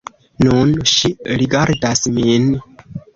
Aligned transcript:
Nun, 0.45 0.71
ŝi 0.91 1.11
rigardas 1.41 2.01
min. 2.17 2.49